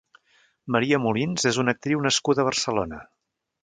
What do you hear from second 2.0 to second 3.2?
nascuda a Barcelona.